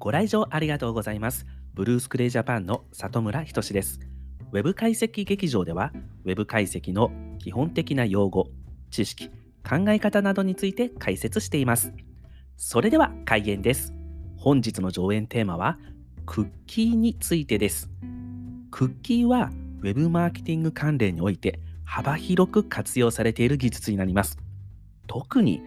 [0.00, 1.46] ご来場ありがとうございます。
[1.74, 4.00] ブルースクレイジャパンの里村仁です。
[4.50, 5.92] ウェブ解析劇場では、
[6.24, 8.46] ウェブ解析の基本的な用語、
[8.90, 9.28] 知識、
[9.62, 11.92] 考え方などについて解説しています。
[12.56, 13.92] それでは開演です。
[14.38, 15.78] 本日の上演テーマは、
[16.24, 17.90] クッキーについてです。
[18.70, 24.38] クッキーは、ウェブマーケティング関連において幅広く活用されている技術になります。
[25.06, 25.60] 特に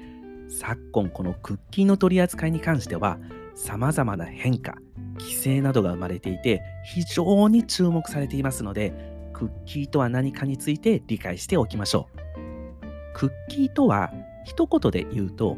[0.50, 3.20] 昨今このクッキーの取り扱いに関しては
[3.56, 4.76] 様々な変化、
[5.20, 8.94] 規制などが生まれていて非常に注目されていますので
[9.34, 12.20] クッキーとは何かについて理解しておきましょう。
[13.16, 14.12] クッキーとは
[14.44, 15.58] 一言で言うと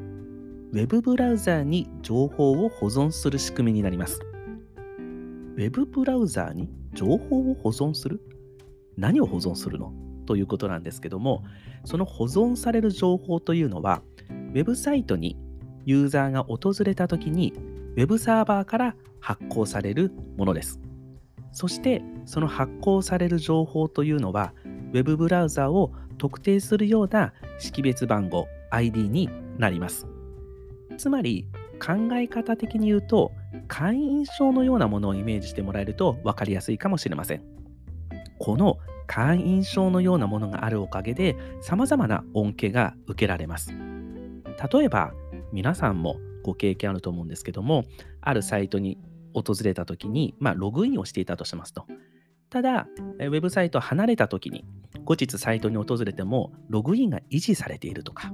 [0.73, 4.19] ウェブブラウザーに情報を保存する仕組みになります。
[4.97, 8.21] ウェブブラウザーに情報を保存する？
[8.97, 9.93] 何を保存するの？
[10.25, 11.43] ということなんですけども、
[11.85, 15.37] その保存される情報というのは、ウェブサイトに
[15.85, 17.53] ユーザーが訪れたときに、
[17.95, 20.79] ウェブサーバーから発行されるものです。
[21.51, 24.53] そして、その発行される情報というのは、
[24.93, 30.07] ウェブブラウザを特定するような識別番号、ID になります。
[30.97, 31.47] つまり、
[31.79, 33.31] 考え方的に言うと、
[33.67, 37.43] 会員証のようなものをイメージしてもらえると分かりやすいかもしれません。
[38.37, 43.71] この会員証のようなものがあるおかげで様々な恩恵が受けられます。
[44.73, 45.13] 例えば
[45.51, 47.85] 皆さんもご経験あると思うんですけども、
[48.21, 48.99] あるサイトに
[49.33, 51.87] 訪れた時に、まあ、ログインをしていたとしますと。
[52.49, 52.87] ただ、
[53.19, 54.63] ウェブサイトを離れた時に、
[55.03, 58.31] 後日サイトに訪れてもログインが維持されているとか、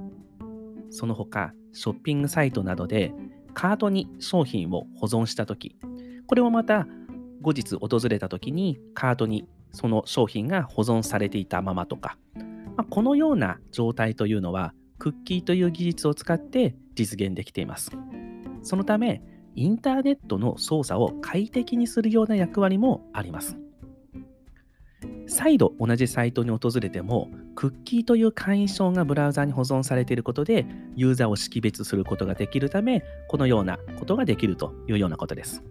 [0.90, 3.14] その他、ショッピングサイトなどで
[3.54, 5.76] カートに商品を保存した時、
[6.26, 6.86] これもまた
[7.40, 12.18] 後日訪れた時にカートにその商品が保存されていたままとか、
[12.76, 17.90] まあ、このような状態というのは、クッキーという技術を使って実現できています。
[18.62, 19.22] そのため、
[19.54, 23.58] インターネットの操作を快適にするような役割もあります。
[25.26, 35.62] 再度同じサイトに訪れても、クッキーという会員証がブラウザに保存されていることで、ユーザーを識別することができるため、このようなことができるというようなことです。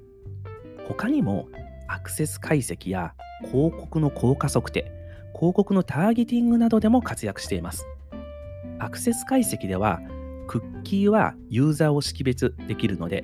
[0.88, 1.48] 他にも、
[1.88, 3.14] アクセス解析や
[3.52, 4.92] 広告の効果測定、
[5.34, 7.86] 広告のターゲティングなどでも活躍しています。
[8.80, 10.02] アクセス解析では、
[10.52, 13.24] クッキーはユーザーを識別できるので、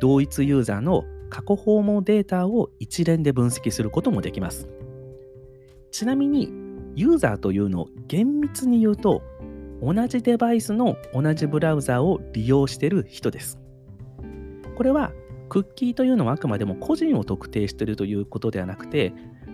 [0.00, 4.70] 同一ユーザーの過去訪問データを一連で分析することもできます。
[5.90, 6.50] ちなみに、
[6.96, 9.22] ユーザーというのを厳密に言うと、
[9.82, 13.58] 同じデバイスの同じブラウザを利用している人です。
[14.74, 15.12] これは
[15.50, 19.12] クッキーというのはあくまでも個人を特定しているということではなくて、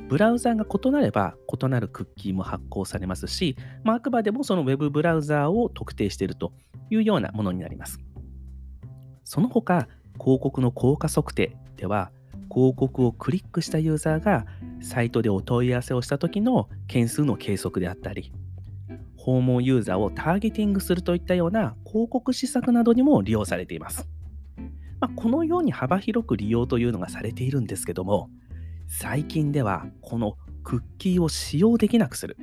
[0.08, 6.52] ブラウザが異なれば異なるクッキーも発行されますし、まあ、あくまでもその Web ブラウザを特定していると
[6.90, 8.00] いうようなものになります。
[9.24, 9.86] その他、
[10.18, 12.10] 広告の効果測定では、
[12.50, 14.46] 広告をクリックしたユーザーが
[14.80, 18.32] サイトでお問い合わせをした時の件数の計測であったり、
[19.16, 24.08] 訪問ユーザーをターゲティングするといったような広告施策などにも利用されています。
[25.00, 28.30] まあ、このように幅広く利用というのがされているんですけども、
[28.88, 32.36] 最近ではこのクッキーを使用できなくする、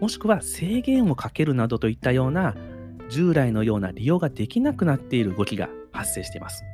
[0.00, 2.56] もしくは制限をかけるなどといったような
[3.10, 6.64] 従来のような利用ができなくなっている動きが発生しています。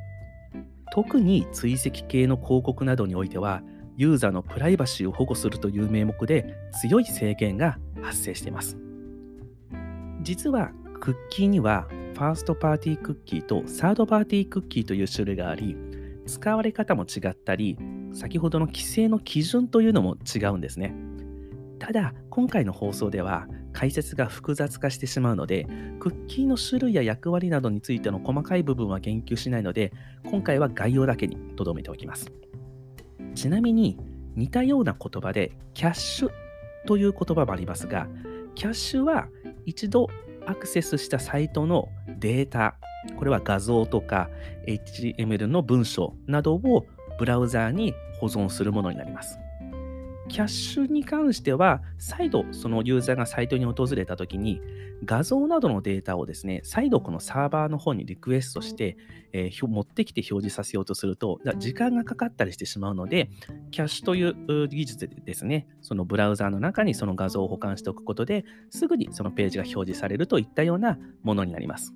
[0.93, 3.61] 特に追跡系の広告などにおいては、
[3.97, 8.77] ユーザーのプライバシーを保護するという名目で強い制限が発生しています。
[10.21, 15.75] 実はクッキーにはファーストパーティークッキーとサードパーティークッキーという種類があり、
[16.25, 17.77] 使われ方も違ったり、
[18.13, 20.93] 先ほどの規制の基準というのも違うんですね。
[21.79, 25.65] ただ、今回の放送では解説が複雑化してしまうので、
[25.99, 29.91] クッキーの種類や役割などについての細かい部分は言及しないので、
[30.25, 32.31] 今回は概要だけに留めておきます。
[33.33, 33.97] ちなみに、
[34.35, 36.31] 似たような言葉で、キャッシュ
[36.85, 38.07] という言葉もありますが、
[38.55, 39.27] キャッシュは
[39.65, 40.07] 一度
[40.45, 41.89] アクセスしたサイトの
[42.19, 42.75] データ、
[43.17, 44.29] これは画像とか
[44.67, 46.85] HTML の文章などを
[47.17, 49.39] ブラウザーに保存するものになります。
[50.31, 54.61] キャッシュに関しては、再度そのユーザーがサイトに訪れたときに、
[55.03, 58.95] 画像などのデータをですね、再度このサーバーの方にリクエストして、
[59.33, 63.29] えー持ってきて表示させようとすると、時間がかかったりしてしまうので、
[63.71, 71.93] キャッシュという技術でですね、そのブラウザーの中にその画像を保管しておくことで、すぐにそのページが表示されるといったようなものになります。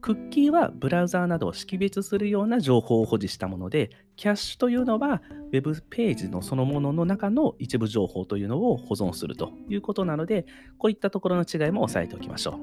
[0.00, 5.22] クッキーはブラウザーなどを識別するような情報を保持したもので、キャッシュというのは
[5.52, 10.46] Web ページのそのものの中の一部情報というのを保存するということなので、
[10.78, 12.54] こういったところの違いも押さえておきましょう。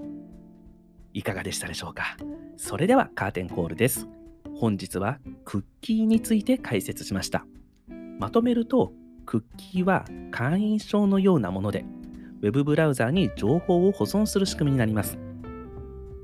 [1.13, 2.17] いかがでしたでしょうか？
[2.57, 4.07] それではカーテンコールです。
[4.55, 7.45] 本日はクッキーについて解説しました。
[8.19, 8.93] まとめると、
[9.25, 11.83] クッキーは会員証のようなもので、
[12.41, 15.17] ウェブブラウザーに情報を保存する仕組みになります。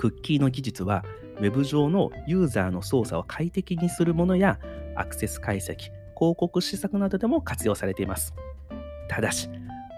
[0.02, 1.06] クッキーの技術は、
[1.40, 4.58] Web 上のユーザーの操作を快適にするものや、
[4.96, 5.92] アクセス解析、広
[6.38, 8.34] 告施策などでも活用されています。
[9.08, 9.48] ただし、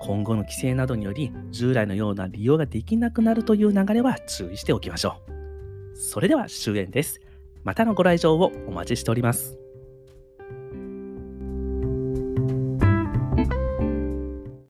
[0.02, 5.98] 今後の規制などにより、従来のような利用ができなくなるという流れは注意しておきましょう。
[5.98, 7.22] それでは終演です。
[7.64, 9.63] またのご来場をお待ちしております。